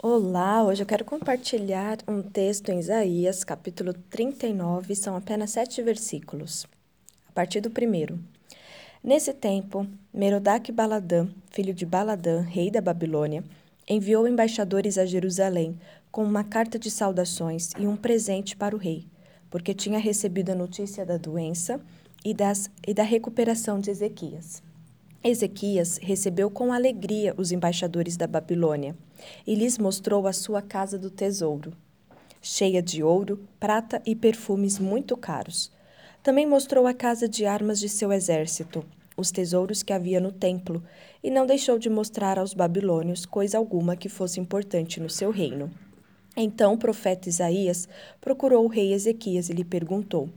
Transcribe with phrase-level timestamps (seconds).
[0.00, 6.68] Olá, hoje eu quero compartilhar um texto em Isaías, capítulo 39, são apenas sete versículos.
[7.28, 8.16] A partir do primeiro.
[9.02, 13.42] Nesse tempo, Merodach Baladã, filho de Baladã, rei da Babilônia,
[13.88, 15.76] enviou embaixadores a Jerusalém
[16.12, 19.04] com uma carta de saudações e um presente para o rei,
[19.50, 21.80] porque tinha recebido a notícia da doença
[22.24, 24.62] e, das, e da recuperação de Ezequias.
[25.24, 28.94] Ezequias recebeu com alegria os embaixadores da Babilônia
[29.46, 31.72] e lhes mostrou a sua casa do tesouro,
[32.40, 35.70] cheia de ouro, prata e perfumes muito caros.
[36.22, 38.84] Também mostrou a casa de armas de seu exército,
[39.16, 40.82] os tesouros que havia no templo,
[41.22, 45.70] e não deixou de mostrar aos babilônios coisa alguma que fosse importante no seu reino.
[46.36, 47.88] Então o profeta Isaías
[48.20, 50.28] procurou o rei Ezequias e lhe perguntou: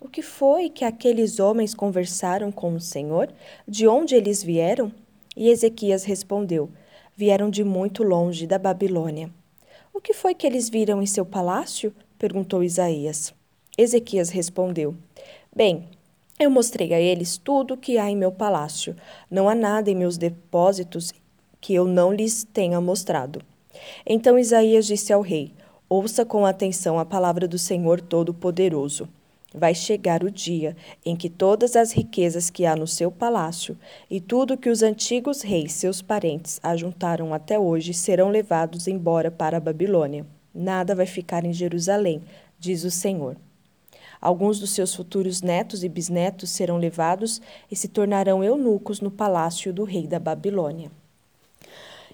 [0.00, 3.28] o que foi que aqueles homens conversaram com o Senhor?
[3.66, 4.92] De onde eles vieram?
[5.36, 6.70] E Ezequias respondeu:
[7.18, 9.28] Vieram de muito longe, da Babilônia.
[9.92, 11.92] O que foi que eles viram em seu palácio?
[12.16, 13.34] perguntou Isaías.
[13.76, 14.94] Ezequias respondeu:
[15.52, 15.88] Bem,
[16.38, 18.94] eu mostrei a eles tudo o que há em meu palácio.
[19.28, 21.12] Não há nada em meus depósitos
[21.60, 23.42] que eu não lhes tenha mostrado.
[24.06, 25.52] Então Isaías disse ao rei:
[25.88, 29.08] Ouça com atenção a palavra do Senhor Todo-Poderoso.
[29.54, 33.78] Vai chegar o dia em que todas as riquezas que há no seu palácio
[34.10, 39.56] e tudo que os antigos reis, seus parentes, ajuntaram até hoje serão levados embora para
[39.56, 40.26] a Babilônia.
[40.54, 42.22] Nada vai ficar em Jerusalém,
[42.58, 43.36] diz o Senhor.
[44.20, 47.40] Alguns dos seus futuros netos e bisnetos serão levados
[47.70, 50.90] e se tornarão eunucos no palácio do rei da Babilônia.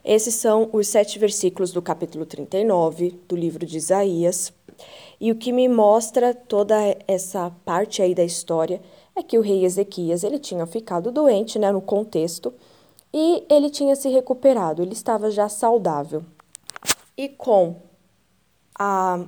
[0.05, 4.53] Esses são os sete versículos do capítulo 39 do livro de Isaías.
[5.21, 6.75] E o que me mostra toda
[7.07, 8.81] essa parte aí da história
[9.17, 12.53] é que o rei Ezequias, ele tinha ficado doente, né, no contexto,
[13.13, 16.25] e ele tinha se recuperado, ele estava já saudável.
[17.17, 17.77] E com
[18.79, 19.25] a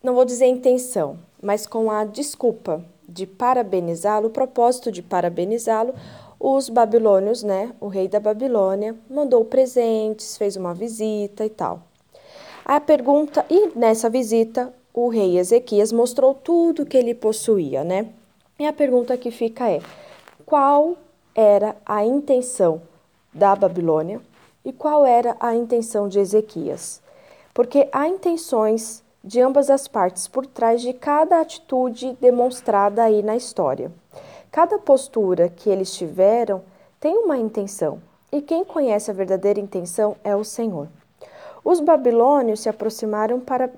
[0.00, 5.92] não vou dizer intenção, mas com a desculpa de parabenizá-lo, o propósito de parabenizá-lo,
[6.38, 11.87] os babilônios, né, o rei da Babilônia, mandou presentes, fez uma visita e tal.
[12.68, 18.10] A pergunta, e nessa visita, o rei Ezequias mostrou tudo que ele possuía, né?
[18.58, 19.80] E a pergunta que fica é:
[20.44, 20.98] qual
[21.34, 22.82] era a intenção
[23.32, 24.20] da Babilônia
[24.62, 27.00] e qual era a intenção de Ezequias?
[27.54, 33.34] Porque há intenções de ambas as partes por trás de cada atitude demonstrada aí na
[33.34, 33.90] história.
[34.52, 36.60] Cada postura que eles tiveram
[37.00, 37.98] tem uma intenção,
[38.30, 40.86] e quem conhece a verdadeira intenção é o Senhor.
[41.64, 43.70] Os babilônios se aproximaram para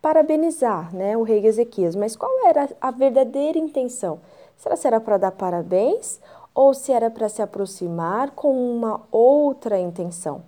[0.00, 4.20] parabenizar né, o rei Ezequias, mas qual era a verdadeira intenção?
[4.56, 6.20] Será que era para dar parabéns
[6.54, 10.42] ou se era para se aproximar com uma outra intenção?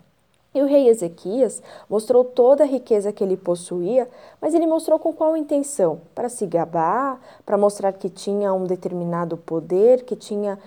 [0.55, 4.09] E o rei Ezequias mostrou toda a riqueza que ele possuía,
[4.41, 6.01] mas ele mostrou com qual intenção?
[6.15, 10.59] Para se gabar, para mostrar que tinha um determinado poder, que tinha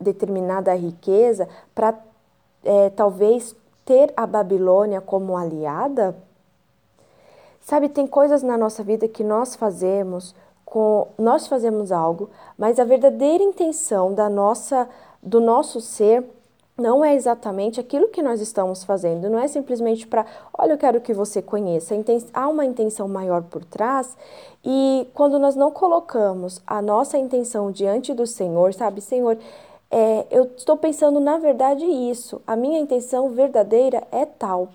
[0.00, 1.98] determinada riqueza, para
[2.64, 3.54] é, talvez
[3.86, 6.14] ter a Babilônia como aliada?
[7.60, 12.84] Sabe, tem coisas na nossa vida que nós fazemos, com nós fazemos algo, mas a
[12.84, 14.86] verdadeira intenção da nossa
[15.22, 16.24] do nosso ser
[16.76, 21.00] não é exatamente aquilo que nós estamos fazendo, não é simplesmente para, olha, eu quero
[21.00, 21.94] que você conheça.
[22.34, 24.14] Há uma intenção maior por trás,
[24.62, 29.38] e quando nós não colocamos a nossa intenção diante do Senhor, sabe, Senhor,
[29.90, 32.40] é, eu estou pensando na verdade isso.
[32.46, 34.68] A minha intenção verdadeira é tal.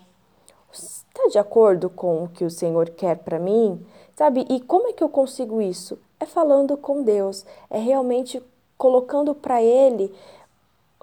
[0.72, 3.84] Está de acordo com o que o Senhor quer para mim?
[4.16, 4.46] Sabe?
[4.48, 5.98] E como é que eu consigo isso?
[6.18, 8.42] É falando com Deus, é realmente
[8.78, 10.12] colocando para Ele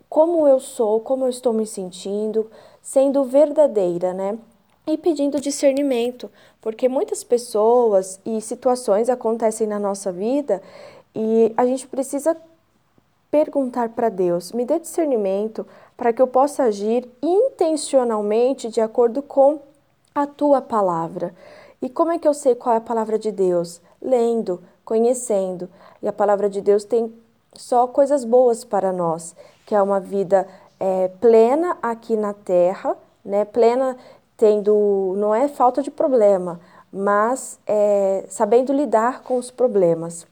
[0.09, 2.50] como eu sou, como eu estou me sentindo,
[2.81, 4.40] sendo verdadeira, né?
[4.88, 10.64] E pedindo discernimento, porque muitas pessoas e situações acontecem na nossa vida
[11.14, 12.36] e a gente precisa
[13.32, 19.60] perguntar para Deus: me dê discernimento para que eu possa agir intencionalmente de acordo com
[20.14, 21.34] a tua palavra.
[21.81, 23.81] E como é que eu sei qual é a palavra de Deus?
[24.02, 25.70] Lendo, conhecendo.
[26.02, 27.14] E a palavra de Deus tem
[27.54, 29.36] só coisas boas para nós,
[29.66, 30.48] que é uma vida
[30.80, 33.46] é, plena aqui na terra, né?
[33.46, 33.98] Plena
[34.38, 36.60] tendo, não é falta de problema,
[36.92, 40.25] mas é, sabendo lidar com os problemas.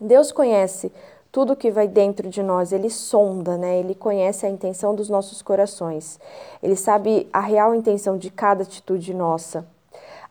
[0.00, 0.92] Deus conhece
[1.36, 3.78] tudo que vai dentro de nós, ele sonda, né?
[3.78, 6.18] Ele conhece a intenção dos nossos corações.
[6.62, 9.66] Ele sabe a real intenção de cada atitude nossa.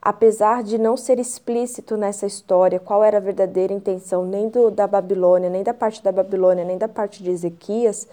[0.02, 4.88] Apesar de não ser explícito nessa história qual era a verdadeira intenção nem do, da
[4.88, 8.08] Babilônia, nem da parte da Babilônia, nem da parte de Ezequias,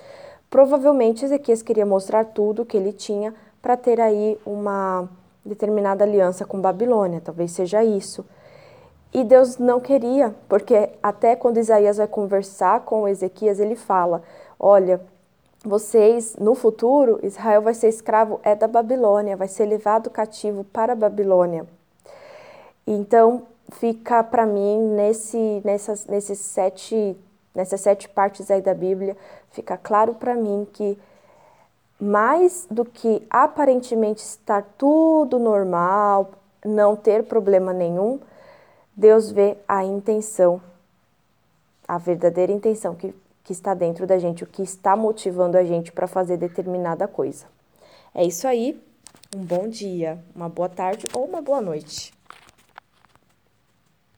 [0.50, 5.08] provavelmente Ezequias queria mostrar tudo que ele tinha para ter aí uma
[5.42, 8.22] determinada aliança com Babilônia, talvez seja isso.
[9.12, 14.22] E Deus não queria, porque até quando Isaías vai conversar com Ezequias, ele fala:
[14.58, 15.00] Olha,
[15.64, 20.94] vocês, no futuro, Israel vai ser escravo é da Babilônia, vai ser levado cativo para
[20.94, 21.66] a Babilônia.
[22.86, 23.42] Então,
[23.72, 27.16] fica para mim, nesse, nessas, nesses sete,
[27.54, 29.16] nessas sete partes aí da Bíblia,
[29.50, 30.98] fica claro para mim que
[32.00, 36.32] mais do que aparentemente estar tudo normal,
[36.64, 38.18] não ter problema nenhum,
[39.02, 40.62] Deus vê a intenção,
[41.88, 43.12] a verdadeira intenção que,
[43.42, 47.46] que está dentro da gente, o que está motivando a gente para fazer determinada coisa.
[48.14, 48.80] É isso aí.
[49.34, 52.14] Um bom dia, uma boa tarde ou uma boa noite.